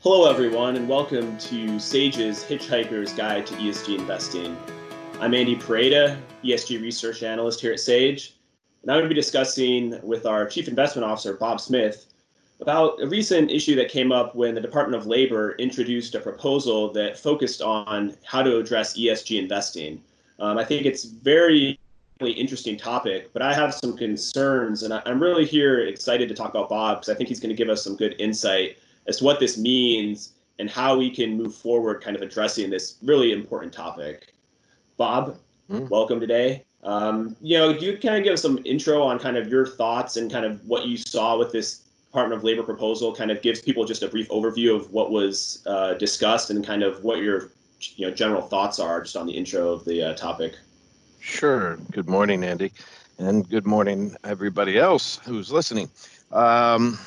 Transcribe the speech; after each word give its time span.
Hello, 0.00 0.30
everyone, 0.30 0.76
and 0.76 0.88
welcome 0.88 1.36
to 1.38 1.80
Sage's 1.80 2.44
Hitchhiker's 2.44 3.12
Guide 3.14 3.44
to 3.48 3.54
ESG 3.54 3.98
Investing. 3.98 4.56
I'm 5.18 5.34
Andy 5.34 5.56
Pareda, 5.56 6.16
ESG 6.44 6.80
Research 6.80 7.24
Analyst 7.24 7.60
here 7.60 7.72
at 7.72 7.80
Sage, 7.80 8.36
and 8.82 8.92
I'm 8.92 8.98
going 8.98 9.08
to 9.08 9.12
be 9.12 9.20
discussing 9.20 9.98
with 10.04 10.24
our 10.24 10.46
Chief 10.46 10.68
Investment 10.68 11.04
Officer, 11.04 11.34
Bob 11.34 11.60
Smith, 11.60 12.06
about 12.60 13.02
a 13.02 13.08
recent 13.08 13.50
issue 13.50 13.74
that 13.74 13.88
came 13.88 14.12
up 14.12 14.36
when 14.36 14.54
the 14.54 14.60
Department 14.60 15.02
of 15.02 15.08
Labor 15.08 15.56
introduced 15.58 16.14
a 16.14 16.20
proposal 16.20 16.92
that 16.92 17.18
focused 17.18 17.60
on 17.60 18.16
how 18.22 18.40
to 18.40 18.58
address 18.58 18.96
ESG 18.96 19.36
investing. 19.42 20.00
Um, 20.38 20.58
I 20.58 20.64
think 20.64 20.86
it's 20.86 21.06
a 21.06 21.08
very 21.08 21.76
interesting 22.20 22.76
topic, 22.76 23.32
but 23.32 23.42
I 23.42 23.52
have 23.52 23.74
some 23.74 23.96
concerns, 23.96 24.84
and 24.84 24.94
I'm 24.94 25.20
really 25.20 25.44
here 25.44 25.80
excited 25.80 26.28
to 26.28 26.36
talk 26.36 26.50
about 26.50 26.68
Bob 26.68 26.98
because 26.98 27.08
I 27.12 27.16
think 27.16 27.28
he's 27.28 27.40
going 27.40 27.50
to 27.50 27.56
give 27.56 27.68
us 27.68 27.82
some 27.82 27.96
good 27.96 28.14
insight 28.20 28.76
as 29.08 29.16
to 29.18 29.24
what 29.24 29.40
this 29.40 29.58
means 29.58 30.34
and 30.58 30.70
how 30.70 30.96
we 30.96 31.10
can 31.10 31.36
move 31.36 31.54
forward 31.54 32.02
kind 32.02 32.14
of 32.14 32.22
addressing 32.22 32.70
this 32.70 32.96
really 33.02 33.32
important 33.32 33.72
topic. 33.72 34.34
Bob, 34.96 35.38
mm. 35.70 35.88
welcome 35.88 36.20
today. 36.20 36.64
Um, 36.84 37.34
you 37.40 37.58
know, 37.58 37.76
do 37.76 37.84
you 37.84 37.98
kind 37.98 38.16
of 38.16 38.24
give 38.24 38.38
some 38.38 38.60
intro 38.64 39.02
on 39.02 39.18
kind 39.18 39.36
of 39.36 39.48
your 39.48 39.66
thoughts 39.66 40.16
and 40.16 40.30
kind 40.30 40.44
of 40.44 40.64
what 40.66 40.86
you 40.86 40.96
saw 40.96 41.36
with 41.36 41.50
this 41.50 41.82
Department 42.08 42.38
of 42.38 42.44
Labor 42.44 42.62
proposal, 42.62 43.14
kind 43.14 43.30
of 43.30 43.42
gives 43.42 43.60
people 43.60 43.84
just 43.84 44.02
a 44.02 44.08
brief 44.08 44.28
overview 44.30 44.74
of 44.74 44.90
what 44.92 45.10
was 45.10 45.62
uh, 45.66 45.92
discussed 45.94 46.50
and 46.50 46.64
kind 46.64 46.82
of 46.82 47.04
what 47.04 47.18
your 47.18 47.50
you 47.96 48.06
know 48.06 48.12
general 48.12 48.40
thoughts 48.40 48.78
are 48.78 49.02
just 49.02 49.14
on 49.14 49.26
the 49.26 49.32
intro 49.32 49.70
of 49.70 49.84
the 49.84 50.02
uh, 50.02 50.14
topic. 50.14 50.54
Sure. 51.20 51.76
Good 51.92 52.08
morning, 52.08 52.44
Andy, 52.44 52.72
and 53.18 53.46
good 53.48 53.66
morning 53.66 54.16
everybody 54.24 54.78
else 54.78 55.18
who's 55.18 55.52
listening. 55.52 55.90
Um, 56.32 56.98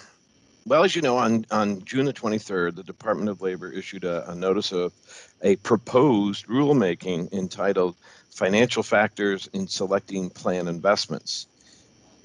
well, 0.65 0.83
as 0.83 0.95
you 0.95 1.01
know, 1.01 1.17
on, 1.17 1.45
on 1.51 1.83
June 1.83 2.05
the 2.05 2.13
23rd, 2.13 2.75
the 2.75 2.83
Department 2.83 3.29
of 3.29 3.41
Labor 3.41 3.71
issued 3.71 4.03
a, 4.03 4.29
a 4.29 4.35
notice 4.35 4.71
of 4.71 4.93
a 5.41 5.55
proposed 5.57 6.45
rulemaking 6.47 7.31
entitled 7.33 7.95
Financial 8.29 8.83
Factors 8.83 9.49
in 9.53 9.67
Selecting 9.67 10.29
Plan 10.29 10.67
Investments. 10.67 11.47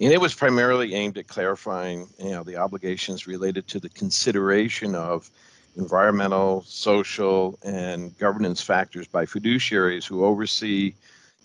And 0.00 0.12
it 0.12 0.20
was 0.20 0.34
primarily 0.34 0.94
aimed 0.94 1.16
at 1.16 1.26
clarifying 1.26 2.08
you 2.18 2.30
know, 2.30 2.42
the 2.42 2.56
obligations 2.56 3.26
related 3.26 3.66
to 3.68 3.80
the 3.80 3.88
consideration 3.88 4.94
of 4.94 5.30
environmental, 5.76 6.62
social, 6.66 7.58
and 7.62 8.16
governance 8.18 8.60
factors 8.60 9.06
by 9.06 9.24
fiduciaries 9.24 10.04
who 10.04 10.24
oversee 10.24 10.94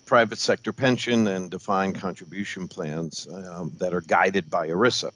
private 0.06 0.40
sector 0.40 0.74
pension 0.74 1.28
and 1.28 1.50
defined 1.50 1.96
contribution 1.96 2.68
plans 2.68 3.28
um, 3.34 3.72
that 3.78 3.94
are 3.94 4.02
guided 4.02 4.50
by 4.50 4.68
ERISA. 4.68 5.12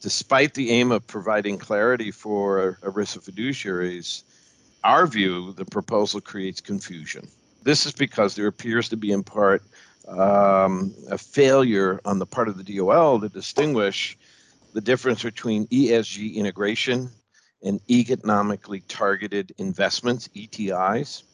Despite 0.00 0.54
the 0.54 0.70
aim 0.70 0.92
of 0.92 1.06
providing 1.06 1.58
clarity 1.58 2.10
for 2.10 2.78
ERISA 2.82 3.18
fiduciaries, 3.22 4.22
our 4.82 5.06
view, 5.06 5.52
the 5.52 5.66
proposal 5.66 6.20
creates 6.20 6.60
confusion. 6.60 7.28
This 7.62 7.84
is 7.84 7.92
because 7.92 8.34
there 8.34 8.46
appears 8.46 8.88
to 8.88 8.96
be, 8.96 9.12
in 9.12 9.22
part, 9.22 9.62
um, 10.08 10.94
a 11.10 11.18
failure 11.18 12.00
on 12.04 12.18
the 12.18 12.26
part 12.26 12.48
of 12.48 12.56
the 12.56 12.76
DOL 12.76 13.20
to 13.20 13.28
distinguish 13.28 14.16
the 14.72 14.80
difference 14.80 15.22
between 15.22 15.66
ESG 15.66 16.34
integration 16.34 17.10
and 17.62 17.80
economically 17.90 18.80
targeted 18.88 19.52
investments, 19.58 20.28
ETIs. 20.34 21.24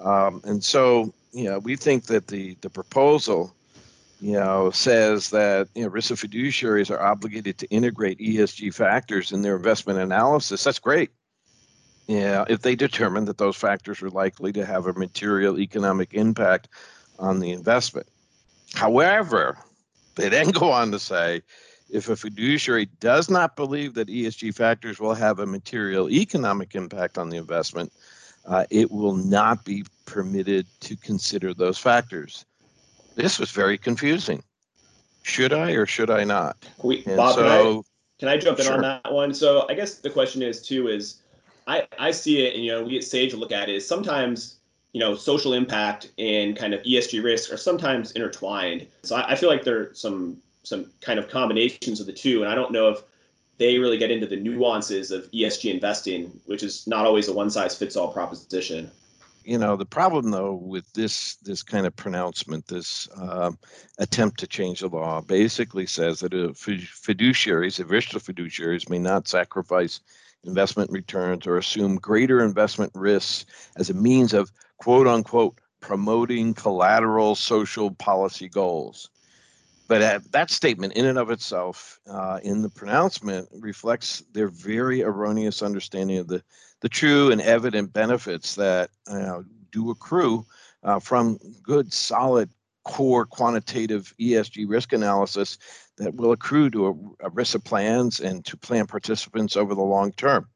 Um, 0.00 0.40
and 0.44 0.62
so, 0.62 1.14
you 1.32 1.44
know, 1.44 1.60
we 1.60 1.76
think 1.76 2.04
that 2.06 2.26
the, 2.26 2.56
the 2.62 2.70
proposal 2.70 3.54
you 4.22 4.34
know, 4.34 4.70
says 4.70 5.30
that 5.30 5.68
you 5.74 5.82
know, 5.82 5.90
ERISA 5.90 6.14
fiduciaries 6.16 6.92
are 6.92 7.02
obligated 7.02 7.58
to 7.58 7.66
integrate 7.70 8.20
ESG 8.20 8.72
factors 8.72 9.32
in 9.32 9.42
their 9.42 9.56
investment 9.56 9.98
analysis. 9.98 10.62
That's 10.62 10.78
great. 10.78 11.10
Yeah, 12.06 12.44
if 12.48 12.62
they 12.62 12.76
determine 12.76 13.24
that 13.24 13.38
those 13.38 13.56
factors 13.56 14.00
are 14.00 14.10
likely 14.10 14.52
to 14.52 14.64
have 14.64 14.86
a 14.86 14.92
material 14.92 15.58
economic 15.58 16.14
impact 16.14 16.68
on 17.18 17.40
the 17.40 17.50
investment. 17.50 18.06
However, 18.74 19.58
they 20.14 20.28
then 20.28 20.50
go 20.50 20.70
on 20.70 20.92
to 20.92 21.00
say 21.00 21.42
if 21.90 22.08
a 22.08 22.14
fiduciary 22.14 22.86
does 23.00 23.28
not 23.28 23.56
believe 23.56 23.94
that 23.94 24.06
ESG 24.06 24.54
factors 24.54 25.00
will 25.00 25.14
have 25.14 25.40
a 25.40 25.46
material 25.46 26.08
economic 26.08 26.76
impact 26.76 27.18
on 27.18 27.28
the 27.28 27.38
investment, 27.38 27.92
uh, 28.46 28.66
it 28.70 28.92
will 28.92 29.16
not 29.16 29.64
be 29.64 29.84
permitted 30.04 30.64
to 30.78 30.94
consider 30.96 31.52
those 31.52 31.78
factors 31.78 32.44
this 33.14 33.38
was 33.38 33.50
very 33.50 33.78
confusing. 33.78 34.42
Should 35.22 35.52
I 35.52 35.72
or 35.72 35.86
should 35.86 36.10
I 36.10 36.24
not? 36.24 36.56
We, 36.82 37.02
Bob, 37.02 37.36
so, 37.36 37.42
can, 37.42 37.48
I, 37.48 37.82
can 38.18 38.28
I 38.28 38.36
jump 38.36 38.58
in 38.58 38.64
sure. 38.66 38.74
on 38.74 38.82
that 38.82 39.12
one? 39.12 39.32
So 39.34 39.66
I 39.68 39.74
guess 39.74 39.96
the 39.96 40.10
question 40.10 40.42
is 40.42 40.60
too 40.62 40.88
is 40.88 41.22
I, 41.66 41.86
I 41.98 42.10
see 42.10 42.44
it 42.44 42.54
and 42.54 42.64
you 42.64 42.72
know 42.72 42.82
we 42.82 42.96
at 42.96 43.04
Sage 43.04 43.34
look 43.34 43.52
at 43.52 43.68
it 43.68 43.76
is 43.76 43.86
sometimes 43.86 44.56
you 44.92 45.00
know 45.00 45.14
social 45.14 45.54
impact 45.54 46.10
and 46.18 46.56
kind 46.56 46.74
of 46.74 46.82
ESG 46.82 47.22
risk 47.22 47.52
are 47.52 47.56
sometimes 47.56 48.12
intertwined. 48.12 48.86
So 49.04 49.16
I, 49.16 49.32
I 49.32 49.34
feel 49.36 49.48
like 49.48 49.64
there 49.64 49.80
are 49.80 49.94
some 49.94 50.38
some 50.64 50.90
kind 51.00 51.18
of 51.18 51.28
combinations 51.28 52.00
of 52.00 52.06
the 52.06 52.12
two, 52.12 52.42
and 52.42 52.50
I 52.50 52.54
don't 52.54 52.72
know 52.72 52.88
if 52.88 53.02
they 53.58 53.78
really 53.78 53.98
get 53.98 54.10
into 54.10 54.26
the 54.26 54.36
nuances 54.36 55.10
of 55.12 55.30
ESG 55.30 55.72
investing, 55.72 56.40
which 56.46 56.62
is 56.64 56.86
not 56.86 57.06
always 57.06 57.28
a 57.28 57.32
one 57.32 57.50
size 57.50 57.76
fits 57.76 57.96
all 57.96 58.12
proposition 58.12 58.90
you 59.44 59.58
know 59.58 59.76
the 59.76 59.86
problem 59.86 60.30
though 60.30 60.54
with 60.54 60.90
this 60.92 61.36
this 61.36 61.62
kind 61.62 61.86
of 61.86 61.94
pronouncement 61.96 62.66
this 62.68 63.08
uh, 63.16 63.50
attempt 63.98 64.38
to 64.40 64.46
change 64.46 64.80
the 64.80 64.88
law 64.88 65.20
basically 65.20 65.86
says 65.86 66.20
that 66.20 66.32
fiduciaries 66.32 67.80
ERISA 67.80 68.20
fiduciaries 68.22 68.88
may 68.88 68.98
not 68.98 69.28
sacrifice 69.28 70.00
investment 70.44 70.90
returns 70.90 71.46
or 71.46 71.56
assume 71.56 71.96
greater 71.96 72.44
investment 72.44 72.92
risks 72.94 73.46
as 73.76 73.90
a 73.90 73.94
means 73.94 74.32
of 74.32 74.52
quote 74.78 75.06
unquote 75.06 75.58
promoting 75.80 76.54
collateral 76.54 77.34
social 77.34 77.90
policy 77.90 78.48
goals 78.48 79.10
but 79.92 80.00
uh, 80.00 80.20
that 80.30 80.50
statement 80.50 80.94
in 80.94 81.04
and 81.04 81.18
of 81.18 81.30
itself 81.30 82.00
uh, 82.08 82.40
in 82.42 82.62
the 82.62 82.70
pronouncement 82.70 83.46
reflects 83.52 84.22
their 84.32 84.48
very 84.48 85.02
erroneous 85.02 85.60
understanding 85.60 86.16
of 86.16 86.28
the 86.28 86.42
the 86.80 86.88
true 86.88 87.30
and 87.30 87.42
evident 87.42 87.92
benefits 87.92 88.54
that 88.54 88.88
do 89.70 89.90
accrue 89.90 90.46
uh, 90.82 90.98
from 90.98 91.38
good, 91.62 91.92
solid, 91.92 92.48
core 92.84 93.26
quantitative 93.26 94.14
ESG 94.18 94.64
risk 94.66 94.94
analysis 94.94 95.58
that 95.98 96.14
will 96.14 96.32
accrue 96.32 96.70
to 96.70 97.14
ERISA 97.22 97.62
plans 97.62 98.18
and 98.18 98.46
to 98.46 98.56
plan 98.56 98.86
participants 98.86 99.58
over 99.58 99.74
the 99.74 99.82
long 99.82 100.10
term. 100.12 100.48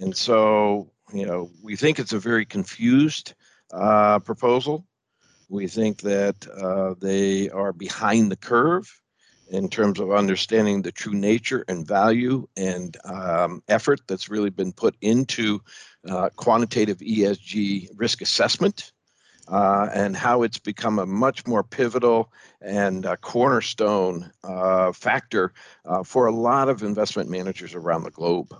And 0.00 0.14
so, 0.14 0.92
you 1.14 1.24
know, 1.24 1.50
we 1.62 1.76
think 1.76 1.98
it's 1.98 2.12
a 2.12 2.18
very 2.18 2.44
confused 2.44 3.32
uh, 3.72 4.18
proposal. 4.18 4.84
We 5.50 5.66
think 5.66 6.02
that 6.02 6.46
uh, 6.48 6.94
they 7.00 7.50
are 7.50 7.72
behind 7.72 8.30
the 8.30 8.36
curve 8.36 8.88
in 9.48 9.68
terms 9.68 9.98
of 9.98 10.12
understanding 10.12 10.80
the 10.80 10.92
true 10.92 11.12
nature 11.12 11.64
and 11.66 11.84
value 11.84 12.46
and 12.56 12.96
um, 13.04 13.60
effort 13.66 14.00
that's 14.06 14.28
really 14.28 14.50
been 14.50 14.72
put 14.72 14.94
into 15.00 15.60
uh, 16.08 16.28
quantitative 16.36 16.98
ESG 16.98 17.88
risk 17.96 18.22
assessment 18.22 18.92
uh, 19.48 19.88
and 19.92 20.16
how 20.16 20.44
it's 20.44 20.60
become 20.60 21.00
a 21.00 21.06
much 21.06 21.44
more 21.48 21.64
pivotal 21.64 22.32
and 22.60 23.04
cornerstone 23.20 24.30
uh, 24.44 24.92
factor 24.92 25.52
uh, 25.84 26.04
for 26.04 26.26
a 26.26 26.32
lot 26.32 26.68
of 26.68 26.84
investment 26.84 27.28
managers 27.28 27.74
around 27.74 28.04
the 28.04 28.10
globe. 28.12 28.54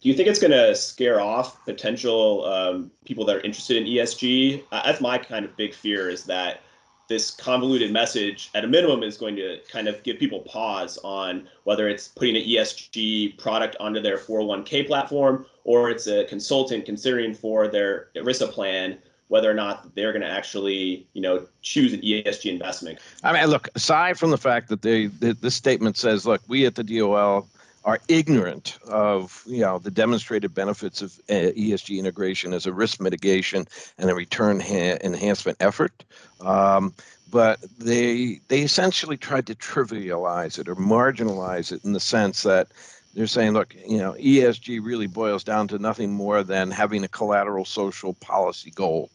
Do 0.00 0.08
you 0.08 0.14
think 0.14 0.28
it's 0.28 0.38
going 0.38 0.52
to 0.52 0.74
scare 0.74 1.20
off 1.20 1.62
potential 1.64 2.44
um, 2.46 2.90
people 3.04 3.24
that 3.26 3.36
are 3.36 3.40
interested 3.40 3.76
in 3.76 3.84
ESG? 3.84 4.64
That's 4.70 5.00
my 5.00 5.18
kind 5.18 5.44
of 5.44 5.54
big 5.56 5.74
fear 5.74 6.08
is 6.08 6.24
that 6.24 6.62
this 7.08 7.30
convoluted 7.32 7.92
message 7.92 8.50
at 8.54 8.64
a 8.64 8.68
minimum 8.68 9.02
is 9.02 9.18
going 9.18 9.36
to 9.36 9.58
kind 9.68 9.88
of 9.88 10.02
give 10.04 10.18
people 10.18 10.40
pause 10.40 10.96
on 11.02 11.48
whether 11.64 11.88
it's 11.88 12.08
putting 12.08 12.36
an 12.36 12.42
ESG 12.42 13.36
product 13.36 13.76
onto 13.80 14.00
their 14.00 14.16
401k 14.16 14.86
platform 14.86 15.44
or 15.64 15.90
it's 15.90 16.06
a 16.06 16.24
consultant 16.26 16.86
considering 16.86 17.34
for 17.34 17.68
their 17.68 18.08
ERISA 18.14 18.50
plan 18.52 18.96
whether 19.26 19.50
or 19.50 19.54
not 19.54 19.94
they're 19.94 20.12
going 20.12 20.22
to 20.22 20.30
actually, 20.30 21.06
you 21.12 21.22
know, 21.22 21.46
choose 21.62 21.92
an 21.92 22.00
ESG 22.00 22.50
investment. 22.50 22.98
I 23.22 23.32
mean, 23.32 23.46
look, 23.48 23.68
aside 23.76 24.18
from 24.18 24.30
the 24.30 24.38
fact 24.38 24.68
that 24.68 24.82
they 24.82 25.06
this 25.06 25.54
statement 25.54 25.96
says, 25.96 26.26
look, 26.26 26.40
we 26.48 26.66
at 26.66 26.74
the 26.74 26.82
DOL 26.82 27.46
are 27.84 27.98
ignorant 28.08 28.78
of 28.86 29.42
you 29.46 29.60
know 29.60 29.78
the 29.78 29.90
demonstrated 29.90 30.54
benefits 30.54 31.02
of 31.02 31.18
uh, 31.30 31.52
ESG 31.56 31.98
integration 31.98 32.52
as 32.52 32.66
a 32.66 32.72
risk 32.72 33.00
mitigation 33.00 33.66
and 33.98 34.10
a 34.10 34.14
return 34.14 34.60
ha- 34.60 34.98
enhancement 35.02 35.56
effort. 35.60 36.04
Um, 36.40 36.94
but 37.30 37.60
they 37.78 38.40
they 38.48 38.60
essentially 38.60 39.16
tried 39.16 39.46
to 39.46 39.54
trivialize 39.54 40.58
it 40.58 40.68
or 40.68 40.76
marginalize 40.76 41.72
it 41.72 41.84
in 41.84 41.92
the 41.92 42.00
sense 42.00 42.42
that 42.42 42.68
they're 43.14 43.26
saying, 43.26 43.52
look, 43.52 43.74
you 43.88 43.98
know, 43.98 44.12
ESG 44.12 44.80
really 44.82 45.08
boils 45.08 45.42
down 45.42 45.66
to 45.68 45.78
nothing 45.78 46.12
more 46.12 46.44
than 46.44 46.70
having 46.70 47.02
a 47.02 47.08
collateral 47.08 47.64
social 47.64 48.14
policy 48.14 48.70
goal, 48.70 49.10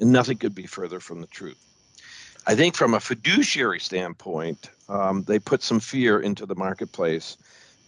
and 0.00 0.12
nothing 0.12 0.36
could 0.36 0.54
be 0.54 0.66
further 0.66 1.00
from 1.00 1.20
the 1.20 1.26
truth. 1.28 1.58
I 2.46 2.54
think 2.54 2.76
from 2.76 2.94
a 2.94 3.00
fiduciary 3.00 3.80
standpoint, 3.80 4.70
um, 4.88 5.22
they 5.24 5.38
put 5.38 5.62
some 5.62 5.80
fear 5.80 6.20
into 6.20 6.46
the 6.46 6.54
marketplace 6.54 7.36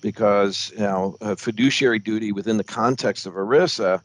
because 0.01 0.73
you 0.73 0.81
know 0.81 1.17
fiduciary 1.37 1.99
duty 1.99 2.33
within 2.33 2.57
the 2.57 2.65
context 2.65 3.27
of 3.27 3.35
ERISA 3.35 4.01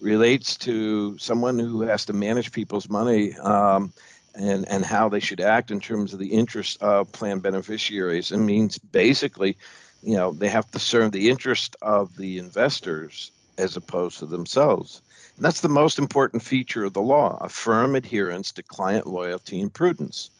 relates 0.00 0.56
to 0.56 1.16
someone 1.18 1.58
who 1.58 1.82
has 1.82 2.04
to 2.06 2.12
manage 2.12 2.52
people's 2.52 2.88
money 2.88 3.34
um, 3.38 3.92
and 4.34 4.66
and 4.68 4.84
how 4.84 5.08
they 5.08 5.20
should 5.20 5.40
act 5.40 5.70
in 5.70 5.80
terms 5.80 6.12
of 6.12 6.18
the 6.18 6.32
interests 6.32 6.76
of 6.76 7.10
plan 7.12 7.40
beneficiaries. 7.40 8.32
It 8.32 8.38
means 8.38 8.78
basically, 8.78 9.56
you 10.02 10.16
know, 10.16 10.32
they 10.32 10.48
have 10.48 10.70
to 10.70 10.78
serve 10.78 11.12
the 11.12 11.28
interest 11.28 11.76
of 11.82 12.16
the 12.16 12.38
investors 12.38 13.30
as 13.58 13.76
opposed 13.76 14.18
to 14.18 14.26
themselves. 14.26 15.02
And 15.36 15.44
that's 15.44 15.60
the 15.60 15.68
most 15.68 15.98
important 15.98 16.42
feature 16.42 16.84
of 16.84 16.94
the 16.94 17.02
law: 17.02 17.38
a 17.40 17.48
firm 17.48 17.94
adherence 17.94 18.52
to 18.52 18.62
client 18.62 19.06
loyalty 19.06 19.60
and 19.60 19.72
prudence. 19.72 20.30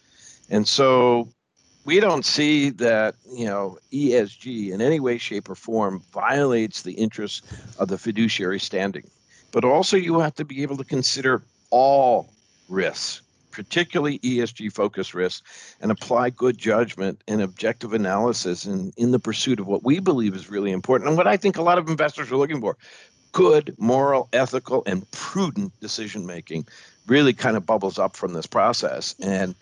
And 0.48 0.66
so 0.66 1.28
we 1.84 2.00
don't 2.00 2.24
see 2.24 2.70
that 2.70 3.14
you 3.32 3.46
know 3.46 3.78
ESG 3.92 4.70
in 4.72 4.80
any 4.80 5.00
way, 5.00 5.18
shape, 5.18 5.48
or 5.48 5.54
form 5.54 6.02
violates 6.12 6.82
the 6.82 6.92
interests 6.92 7.42
of 7.78 7.88
the 7.88 7.98
fiduciary 7.98 8.60
standing. 8.60 9.08
But 9.52 9.64
also, 9.64 9.96
you 9.96 10.20
have 10.20 10.34
to 10.36 10.44
be 10.44 10.62
able 10.62 10.76
to 10.76 10.84
consider 10.84 11.42
all 11.70 12.30
risks, 12.68 13.22
particularly 13.50 14.18
ESG 14.20 14.72
focused 14.72 15.14
risks, 15.14 15.76
and 15.80 15.90
apply 15.90 16.30
good 16.30 16.56
judgment 16.56 17.22
and 17.26 17.42
objective 17.42 17.92
analysis 17.92 18.66
in, 18.66 18.92
in 18.96 19.10
the 19.10 19.18
pursuit 19.18 19.58
of 19.58 19.66
what 19.66 19.84
we 19.84 19.98
believe 19.98 20.34
is 20.34 20.50
really 20.50 20.70
important 20.70 21.08
and 21.08 21.16
what 21.16 21.26
I 21.26 21.36
think 21.36 21.56
a 21.56 21.62
lot 21.62 21.78
of 21.78 21.88
investors 21.88 22.30
are 22.30 22.36
looking 22.36 22.60
for 22.60 22.76
good, 23.32 23.74
moral, 23.78 24.28
ethical, 24.32 24.82
and 24.86 25.08
prudent 25.12 25.72
decision 25.80 26.26
making 26.26 26.66
really 27.10 27.32
kind 27.32 27.56
of 27.56 27.66
bubbles 27.66 27.98
up 27.98 28.16
from 28.16 28.32
this 28.32 28.46
process. 28.46 29.16
And 29.20 29.56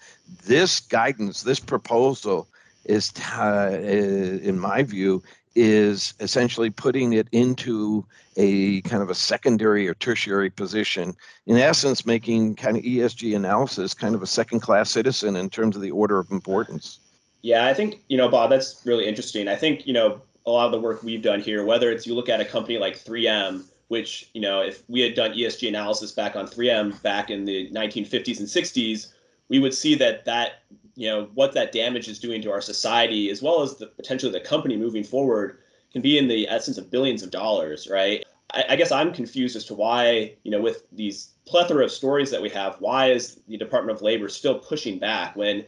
this 0.44 0.80
guidance, 0.80 1.42
this 1.42 1.58
proposal 1.58 2.46
is, 2.84 3.10
uh, 3.36 3.70
in 3.82 4.58
my 4.60 4.82
view, 4.82 5.22
is 5.54 6.12
essentially 6.20 6.68
putting 6.70 7.14
it 7.14 7.26
into 7.32 8.04
a 8.36 8.82
kind 8.82 9.02
of 9.02 9.08
a 9.08 9.14
secondary 9.14 9.88
or 9.88 9.94
tertiary 9.94 10.50
position. 10.50 11.16
In 11.46 11.56
essence, 11.56 12.04
making 12.04 12.54
kind 12.56 12.76
of 12.76 12.84
ESG 12.84 13.34
analysis 13.34 13.94
kind 13.94 14.14
of 14.14 14.22
a 14.22 14.26
second 14.26 14.60
class 14.60 14.90
citizen 14.90 15.34
in 15.34 15.48
terms 15.48 15.74
of 15.74 15.82
the 15.82 15.90
order 15.90 16.18
of 16.18 16.30
importance. 16.30 17.00
Yeah, 17.40 17.66
I 17.66 17.72
think, 17.72 18.02
you 18.08 18.18
know, 18.18 18.28
Bob, 18.28 18.50
that's 18.50 18.82
really 18.84 19.06
interesting. 19.06 19.48
I 19.48 19.56
think, 19.56 19.86
you 19.86 19.94
know, 19.94 20.20
a 20.44 20.50
lot 20.50 20.66
of 20.66 20.72
the 20.72 20.80
work 20.80 21.02
we've 21.02 21.22
done 21.22 21.40
here, 21.40 21.64
whether 21.64 21.90
it's 21.90 22.06
you 22.06 22.14
look 22.14 22.28
at 22.28 22.40
a 22.40 22.44
company 22.44 22.78
like 22.78 22.98
3M, 22.98 23.64
which, 23.88 24.30
you 24.34 24.40
know, 24.40 24.60
if 24.60 24.82
we 24.88 25.00
had 25.00 25.14
done 25.14 25.32
ESG 25.32 25.68
analysis 25.68 26.12
back 26.12 26.36
on 26.36 26.46
3M 26.46 27.02
back 27.02 27.30
in 27.30 27.44
the 27.44 27.70
1950s 27.70 28.38
and 28.38 28.48
60s, 28.48 29.08
we 29.48 29.58
would 29.58 29.74
see 29.74 29.94
that 29.94 30.24
that 30.24 30.62
you 30.94 31.08
know 31.08 31.28
what 31.34 31.52
that 31.52 31.72
damage 31.72 32.08
is 32.08 32.18
doing 32.18 32.42
to 32.42 32.50
our 32.50 32.60
society 32.60 33.30
as 33.30 33.42
well 33.42 33.62
as 33.62 33.76
the 33.76 33.86
potentially 33.86 34.32
the 34.32 34.40
company 34.40 34.76
moving 34.76 35.04
forward 35.04 35.58
can 35.92 36.02
be 36.02 36.18
in 36.18 36.28
the 36.28 36.48
essence 36.48 36.76
of 36.76 36.90
billions 36.90 37.22
of 37.22 37.30
dollars 37.30 37.88
right? 37.88 38.24
I, 38.52 38.64
I, 38.70 38.76
guess 38.76 38.90
i'm 38.90 39.12
confused 39.12 39.56
as 39.56 39.64
to 39.66 39.74
why 39.74 40.34
you 40.42 40.50
know 40.50 40.60
with 40.60 40.84
these 40.92 41.30
plethora 41.46 41.84
of 41.84 41.92
stories 41.92 42.30
that 42.30 42.42
we 42.42 42.48
have 42.50 42.76
why 42.80 43.10
is 43.10 43.40
the 43.46 43.56
department 43.56 43.96
of 43.96 44.02
labor 44.02 44.28
still 44.28 44.58
pushing 44.58 44.98
back 44.98 45.36
when 45.36 45.64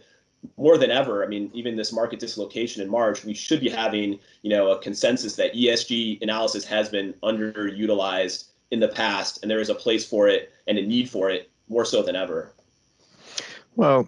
more 0.57 0.79
than 0.79 0.91
ever 0.91 1.25
i 1.25 1.27
mean 1.27 1.51
even 1.53 1.77
this 1.77 1.93
market 1.93 2.19
dislocation 2.19 2.83
in 2.83 2.89
march 2.89 3.25
we 3.25 3.35
should 3.35 3.61
be 3.61 3.69
having 3.69 4.19
you 4.43 4.51
know 4.51 4.71
a 4.71 4.79
consensus 4.81 5.37
that 5.37 5.53
esg 5.55 6.21
analysis 6.23 6.65
has 6.65 6.89
been 6.89 7.13
underutilized 7.23 8.49
in 8.71 8.81
the 8.81 8.89
past 8.89 9.41
and 9.43 9.51
there 9.51 9.61
is 9.61 9.69
a 9.69 9.75
place 9.75 10.07
for 10.07 10.29
it 10.29 10.53
and 10.67 10.79
a 10.79 10.83
need 10.83 11.09
for 11.11 11.31
it 11.31 11.51
more 11.69 11.85
so 11.85 12.03
than 12.03 12.17
ever 12.17 12.53
well 13.77 14.07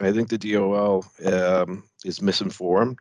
I 0.00 0.12
think 0.12 0.28
the 0.28 0.38
DOL 0.38 1.04
um, 1.24 1.84
is 2.04 2.22
misinformed. 2.22 2.98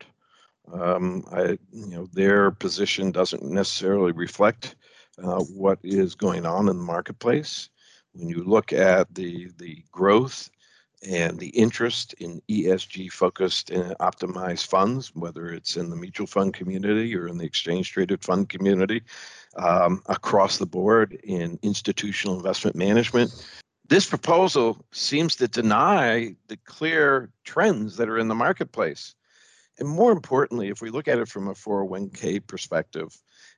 Um, 0.71 1.25
I, 1.31 1.57
you 1.71 1.87
know, 1.87 2.07
their 2.13 2.51
position 2.51 3.11
doesn't 3.11 3.43
necessarily 3.43 4.11
reflect 4.11 4.75
uh, 5.21 5.39
what 5.39 5.79
is 5.83 6.15
going 6.15 6.45
on 6.45 6.69
in 6.69 6.77
the 6.77 6.83
marketplace. 6.83 7.69
When 8.13 8.27
you 8.27 8.43
look 8.43 8.73
at 8.73 9.13
the 9.13 9.49
the 9.57 9.83
growth 9.91 10.49
and 11.07 11.39
the 11.39 11.49
interest 11.49 12.13
in 12.19 12.41
ESG 12.49 13.11
focused 13.11 13.71
and 13.71 13.95
optimized 13.97 14.67
funds, 14.67 15.15
whether 15.15 15.49
it's 15.49 15.75
in 15.75 15.89
the 15.89 15.95
mutual 15.95 16.27
fund 16.27 16.53
community 16.53 17.15
or 17.15 17.27
in 17.27 17.37
the 17.37 17.45
exchange 17.45 17.91
traded 17.91 18.23
fund 18.23 18.49
community, 18.49 19.01
um, 19.57 20.01
across 20.07 20.57
the 20.57 20.65
board 20.65 21.13
in 21.23 21.57
institutional 21.63 22.37
investment 22.37 22.75
management, 22.75 23.31
this 23.87 24.05
proposal 24.05 24.85
seems 24.91 25.35
to 25.35 25.47
deny 25.47 26.35
the 26.47 26.57
clear 26.57 27.29
trends 27.43 27.97
that 27.97 28.07
are 28.07 28.19
in 28.19 28.27
the 28.27 28.35
marketplace. 28.35 29.15
And 29.79 29.89
more 29.89 30.11
importantly, 30.11 30.69
if 30.69 30.81
we 30.81 30.91
look 30.91 31.07
at 31.07 31.17
it 31.17 31.27
from 31.27 31.47
a 31.47 31.53
401k 31.53 32.45
perspective, 32.45 33.17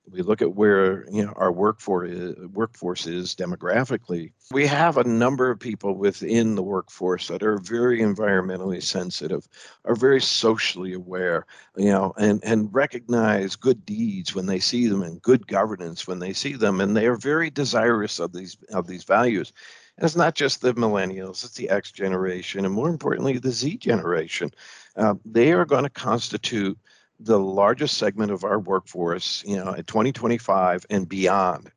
we 0.09 0.21
look 0.21 0.41
at 0.41 0.55
where 0.55 1.09
you 1.09 1.25
know 1.25 1.33
our 1.35 1.51
workforce 1.51 2.11
is, 2.11 2.47
workforce 2.47 3.07
is 3.07 3.35
demographically. 3.35 4.31
We 4.51 4.67
have 4.67 4.97
a 4.97 5.03
number 5.03 5.49
of 5.49 5.59
people 5.59 5.95
within 5.95 6.55
the 6.55 6.63
workforce 6.63 7.27
that 7.27 7.43
are 7.43 7.57
very 7.57 7.99
environmentally 7.99 8.83
sensitive, 8.83 9.47
are 9.85 9.95
very 9.95 10.21
socially 10.21 10.93
aware, 10.93 11.45
you 11.77 11.91
know, 11.91 12.13
and 12.17 12.43
and 12.43 12.73
recognize 12.73 13.55
good 13.55 13.85
deeds 13.85 14.35
when 14.35 14.45
they 14.45 14.59
see 14.59 14.87
them 14.87 15.01
and 15.01 15.21
good 15.21 15.47
governance 15.47 16.07
when 16.07 16.19
they 16.19 16.33
see 16.33 16.53
them, 16.53 16.81
and 16.81 16.95
they 16.95 17.07
are 17.07 17.17
very 17.17 17.49
desirous 17.49 18.19
of 18.19 18.33
these 18.33 18.57
of 18.71 18.87
these 18.87 19.03
values. 19.03 19.53
And 19.97 20.05
it's 20.05 20.15
not 20.15 20.33
just 20.33 20.61
the 20.61 20.73
millennials, 20.73 21.43
it's 21.43 21.53
the 21.53 21.69
X 21.69 21.91
generation, 21.91 22.65
and 22.65 22.73
more 22.73 22.89
importantly, 22.89 23.37
the 23.37 23.51
Z 23.51 23.77
generation. 23.77 24.51
Uh, 24.95 25.15
they 25.23 25.53
are 25.53 25.65
going 25.65 25.83
to 25.83 25.89
constitute 25.89 26.77
the 27.23 27.39
largest 27.39 27.97
segment 27.97 28.31
of 28.31 28.43
our 28.43 28.59
workforce, 28.59 29.43
you 29.45 29.55
know, 29.55 29.73
at 29.73 29.87
2025 29.87 30.85
and 30.89 31.07
beyond. 31.07 31.71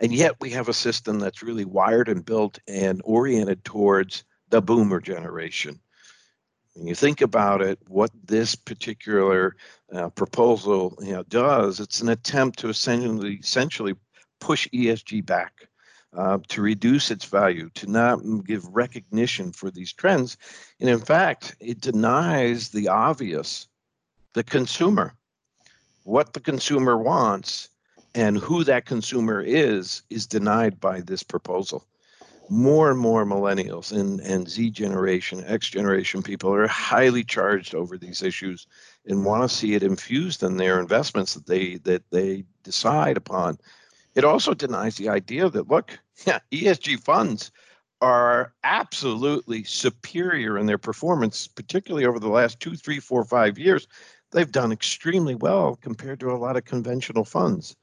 And 0.00 0.12
yet 0.12 0.40
we 0.40 0.50
have 0.50 0.68
a 0.68 0.74
system 0.74 1.18
that's 1.18 1.42
really 1.42 1.64
wired 1.64 2.08
and 2.08 2.24
built 2.24 2.58
and 2.68 3.00
oriented 3.04 3.64
towards 3.64 4.24
the 4.50 4.60
boomer 4.60 5.00
generation. 5.00 5.80
When 6.74 6.86
you 6.86 6.94
think 6.94 7.22
about 7.22 7.62
it, 7.62 7.78
what 7.88 8.10
this 8.24 8.54
particular 8.54 9.56
uh, 9.92 10.10
proposal 10.10 10.94
you 11.00 11.12
know, 11.12 11.22
does, 11.24 11.80
it's 11.80 12.02
an 12.02 12.10
attempt 12.10 12.58
to 12.58 12.68
essentially, 12.68 13.34
essentially 13.36 13.94
push 14.40 14.68
ESG 14.68 15.24
back 15.24 15.68
uh, 16.14 16.38
to 16.48 16.60
reduce 16.62 17.10
its 17.10 17.24
value, 17.24 17.70
to 17.74 17.90
not 17.90 18.20
give 18.44 18.74
recognition 18.74 19.52
for 19.52 19.70
these 19.70 19.92
trends. 19.92 20.36
And 20.80 20.90
in 20.90 20.98
fact, 20.98 21.56
it 21.60 21.80
denies 21.80 22.68
the 22.68 22.88
obvious, 22.88 23.68
the 24.36 24.44
consumer. 24.44 25.14
What 26.04 26.34
the 26.34 26.40
consumer 26.40 26.98
wants 26.98 27.70
and 28.14 28.36
who 28.36 28.64
that 28.64 28.84
consumer 28.84 29.40
is, 29.40 30.02
is 30.10 30.26
denied 30.26 30.78
by 30.78 31.00
this 31.00 31.22
proposal. 31.22 31.86
More 32.50 32.90
and 32.90 33.00
more 33.00 33.24
millennials 33.24 33.98
and, 33.98 34.20
and 34.20 34.46
Z 34.46 34.70
generation, 34.70 35.42
X 35.46 35.70
generation 35.70 36.22
people 36.22 36.52
are 36.52 36.68
highly 36.68 37.24
charged 37.24 37.74
over 37.74 37.96
these 37.96 38.22
issues 38.22 38.66
and 39.06 39.24
want 39.24 39.42
to 39.42 39.56
see 39.56 39.72
it 39.72 39.82
infused 39.82 40.42
in 40.42 40.58
their 40.58 40.78
investments 40.80 41.32
that 41.32 41.46
they 41.46 41.76
that 41.78 42.02
they 42.10 42.44
decide 42.62 43.16
upon. 43.16 43.58
It 44.14 44.24
also 44.24 44.52
denies 44.52 44.96
the 44.96 45.08
idea 45.08 45.48
that 45.48 45.68
look, 45.68 45.98
yeah, 46.26 46.40
ESG 46.52 47.00
funds 47.00 47.50
are 48.02 48.52
absolutely 48.62 49.64
superior 49.64 50.58
in 50.58 50.66
their 50.66 50.78
performance, 50.78 51.46
particularly 51.46 52.04
over 52.04 52.18
the 52.18 52.28
last 52.28 52.60
two, 52.60 52.76
three, 52.76 53.00
four, 53.00 53.24
five 53.24 53.58
years. 53.58 53.88
They've 54.36 54.52
done 54.52 54.70
extremely 54.70 55.34
well 55.34 55.76
compared 55.76 56.20
to 56.20 56.30
a 56.30 56.36
lot 56.36 56.58
of 56.58 56.66
conventional 56.66 57.24
funds. 57.24 57.74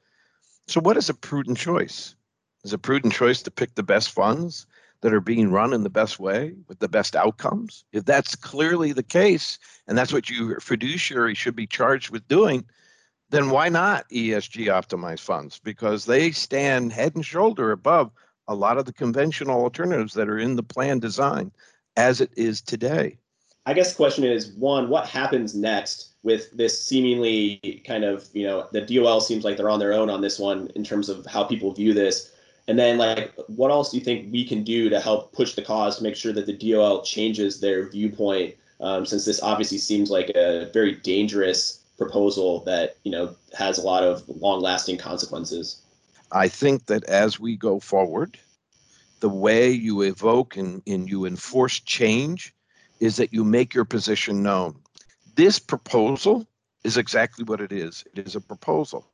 So, 0.68 0.80
what 0.80 0.96
is 0.96 1.08
a 1.08 1.14
prudent 1.14 1.58
choice? 1.58 2.14
Is 2.62 2.72
a 2.72 2.78
prudent 2.78 3.12
choice 3.12 3.42
to 3.42 3.50
pick 3.50 3.74
the 3.74 3.82
best 3.82 4.12
funds 4.12 4.64
that 5.00 5.12
are 5.12 5.20
being 5.20 5.50
run 5.50 5.72
in 5.72 5.82
the 5.82 5.90
best 5.90 6.20
way 6.20 6.54
with 6.68 6.78
the 6.78 6.86
best 6.86 7.16
outcomes? 7.16 7.84
If 7.90 8.04
that's 8.04 8.36
clearly 8.36 8.92
the 8.92 9.02
case, 9.02 9.58
and 9.88 9.98
that's 9.98 10.12
what 10.12 10.30
your 10.30 10.60
fiduciary 10.60 11.34
should 11.34 11.56
be 11.56 11.66
charged 11.66 12.10
with 12.10 12.28
doing, 12.28 12.64
then 13.30 13.50
why 13.50 13.68
not 13.68 14.08
ESG 14.10 14.66
optimized 14.66 15.22
funds? 15.22 15.58
Because 15.58 16.04
they 16.04 16.30
stand 16.30 16.92
head 16.92 17.16
and 17.16 17.26
shoulder 17.26 17.72
above 17.72 18.12
a 18.46 18.54
lot 18.54 18.78
of 18.78 18.84
the 18.84 18.92
conventional 18.92 19.60
alternatives 19.60 20.14
that 20.14 20.28
are 20.28 20.38
in 20.38 20.54
the 20.54 20.62
plan 20.62 21.00
design 21.00 21.50
as 21.96 22.20
it 22.20 22.30
is 22.36 22.62
today. 22.62 23.18
I 23.66 23.74
guess 23.74 23.90
the 23.90 23.96
question 23.96 24.22
is 24.22 24.52
one, 24.52 24.88
what 24.88 25.08
happens 25.08 25.56
next 25.56 26.13
with 26.24 26.50
this 26.52 26.82
seemingly 26.82 27.82
kind 27.86 28.02
of, 28.02 28.28
you 28.32 28.44
know, 28.44 28.66
the 28.72 28.80
DOL 28.80 29.20
seems 29.20 29.44
like 29.44 29.56
they're 29.56 29.70
on 29.70 29.78
their 29.78 29.92
own 29.92 30.10
on 30.10 30.22
this 30.22 30.38
one 30.38 30.72
in 30.74 30.82
terms 30.82 31.08
of 31.08 31.24
how 31.26 31.44
people 31.44 31.72
view 31.72 31.92
this. 31.94 32.32
And 32.66 32.78
then, 32.78 32.96
like, 32.96 33.32
what 33.46 33.70
else 33.70 33.90
do 33.90 33.98
you 33.98 34.02
think 34.02 34.32
we 34.32 34.42
can 34.44 34.64
do 34.64 34.88
to 34.88 34.98
help 34.98 35.32
push 35.32 35.54
the 35.54 35.62
cause 35.62 35.98
to 35.98 36.02
make 36.02 36.16
sure 36.16 36.32
that 36.32 36.46
the 36.46 36.54
DOL 36.54 37.02
changes 37.02 37.60
their 37.60 37.88
viewpoint? 37.90 38.56
Um, 38.80 39.04
since 39.06 39.26
this 39.26 39.42
obviously 39.42 39.78
seems 39.78 40.10
like 40.10 40.30
a 40.30 40.70
very 40.72 40.96
dangerous 40.96 41.84
proposal 41.96 42.60
that 42.64 42.96
you 43.04 43.12
know 43.12 43.36
has 43.56 43.78
a 43.78 43.82
lot 43.82 44.02
of 44.02 44.26
long-lasting 44.28 44.96
consequences. 44.96 45.82
I 46.32 46.48
think 46.48 46.86
that 46.86 47.04
as 47.04 47.38
we 47.38 47.56
go 47.56 47.78
forward, 47.78 48.38
the 49.20 49.28
way 49.28 49.70
you 49.70 50.02
evoke 50.02 50.56
and, 50.56 50.82
and 50.86 51.08
you 51.08 51.26
enforce 51.26 51.80
change 51.80 52.54
is 52.98 53.16
that 53.16 53.32
you 53.32 53.44
make 53.44 53.74
your 53.74 53.84
position 53.84 54.42
known. 54.42 54.74
This 55.34 55.58
proposal 55.58 56.46
is 56.84 56.96
exactly 56.96 57.44
what 57.44 57.60
it 57.60 57.72
is. 57.72 58.04
It 58.14 58.26
is 58.26 58.36
a 58.36 58.40
proposal. 58.40 59.04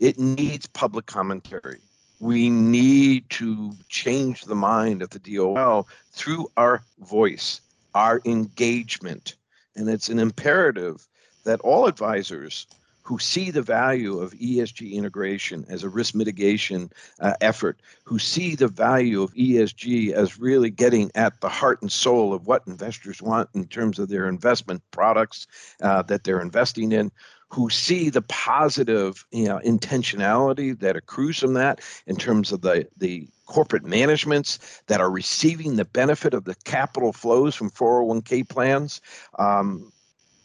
It 0.00 0.18
needs 0.18 0.66
public 0.66 1.06
commentary. 1.06 1.78
We 2.20 2.50
need 2.50 3.28
to 3.30 3.72
change 3.88 4.42
the 4.42 4.54
mind 4.54 5.02
of 5.02 5.10
the 5.10 5.18
DOL 5.18 5.88
through 6.12 6.50
our 6.56 6.82
voice, 6.98 7.60
our 7.94 8.20
engagement. 8.24 9.36
And 9.76 9.88
it's 9.88 10.08
an 10.08 10.18
imperative 10.18 11.06
that 11.44 11.60
all 11.60 11.86
advisors 11.86 12.66
who 13.06 13.20
see 13.20 13.52
the 13.52 13.62
value 13.62 14.18
of 14.18 14.32
ESG 14.32 14.92
integration 14.92 15.64
as 15.68 15.84
a 15.84 15.88
risk 15.88 16.12
mitigation 16.12 16.90
uh, 17.20 17.34
effort, 17.40 17.80
who 18.02 18.18
see 18.18 18.56
the 18.56 18.66
value 18.66 19.22
of 19.22 19.32
ESG 19.34 20.10
as 20.10 20.40
really 20.40 20.70
getting 20.70 21.08
at 21.14 21.40
the 21.40 21.48
heart 21.48 21.80
and 21.82 21.92
soul 21.92 22.34
of 22.34 22.48
what 22.48 22.66
investors 22.66 23.22
want 23.22 23.48
in 23.54 23.64
terms 23.68 24.00
of 24.00 24.08
their 24.08 24.28
investment 24.28 24.82
products 24.90 25.46
uh, 25.82 26.02
that 26.02 26.24
they're 26.24 26.40
investing 26.40 26.90
in, 26.90 27.12
who 27.48 27.70
see 27.70 28.10
the 28.10 28.22
positive 28.22 29.24
you 29.30 29.44
know, 29.44 29.60
intentionality 29.64 30.76
that 30.80 30.96
accrues 30.96 31.38
from 31.38 31.54
that 31.54 31.80
in 32.08 32.16
terms 32.16 32.50
of 32.50 32.62
the, 32.62 32.88
the 32.96 33.28
corporate 33.46 33.84
managements 33.84 34.82
that 34.88 35.00
are 35.00 35.12
receiving 35.12 35.76
the 35.76 35.84
benefit 35.84 36.34
of 36.34 36.42
the 36.42 36.56
capital 36.64 37.12
flows 37.12 37.54
from 37.54 37.70
401k 37.70 38.48
plans. 38.48 39.00
Um, 39.38 39.92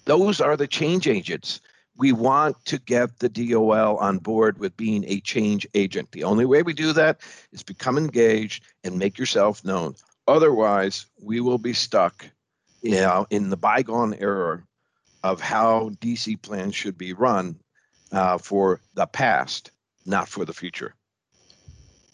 those 0.06 0.40
are 0.40 0.56
the 0.56 0.68
change 0.68 1.08
agents 1.08 1.60
we 2.02 2.12
want 2.12 2.58
to 2.66 2.80
get 2.80 3.20
the 3.20 3.30
DOL 3.30 3.96
on 3.98 4.18
board 4.18 4.58
with 4.58 4.76
being 4.76 5.06
a 5.08 5.20
change 5.20 5.68
agent. 5.76 6.12
The 6.12 6.24
only 6.24 6.46
way 6.46 6.64
we 6.64 6.74
do 6.74 6.94
that 6.94 7.22
is 7.52 7.62
become 7.62 7.96
engaged 7.96 8.64
and 8.84 8.98
make 8.98 9.20
yourself 9.20 9.64
known. 9.64 9.94
Otherwise, 10.28 11.06
we 11.22 11.42
will 11.42 11.60
be 11.60 11.74
stuck 11.74 12.26
you 12.82 12.96
know, 12.96 13.28
in 13.30 13.52
the 13.52 13.58
bygone 13.58 14.16
era 14.16 14.64
of 15.24 15.40
how 15.40 15.92
DC 16.02 16.42
plans 16.42 16.74
should 16.74 16.98
be 16.98 17.14
run 17.14 17.56
uh, 18.12 18.40
for 18.40 18.82
the 18.96 19.06
past, 19.06 19.70
not 20.08 20.28
for 20.28 20.44
the 20.44 20.54
future. 20.54 20.96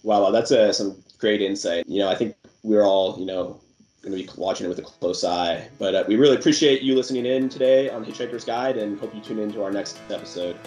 Wow, 0.03 0.31
that's 0.31 0.51
uh, 0.51 0.73
some 0.73 1.01
great 1.17 1.41
insight. 1.41 1.87
You 1.87 1.99
know, 1.99 2.09
I 2.09 2.15
think 2.15 2.35
we're 2.63 2.83
all, 2.83 3.17
you 3.17 3.25
know, 3.25 3.61
going 4.01 4.17
to 4.17 4.23
be 4.23 4.29
watching 4.37 4.65
it 4.65 4.69
with 4.69 4.79
a 4.79 4.83
close 4.83 5.23
eye. 5.23 5.67
But 5.79 5.95
uh, 5.95 6.03
we 6.07 6.15
really 6.15 6.35
appreciate 6.35 6.81
you 6.81 6.95
listening 6.95 7.25
in 7.25 7.49
today 7.49 7.89
on 7.89 8.05
Hitchhiker's 8.05 8.45
Guide 8.45 8.77
and 8.77 8.99
hope 8.99 9.13
you 9.13 9.21
tune 9.21 9.39
in 9.39 9.51
to 9.53 9.63
our 9.63 9.71
next 9.71 9.99
episode. 10.09 10.57